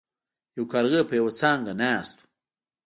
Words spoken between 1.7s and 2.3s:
ناست و.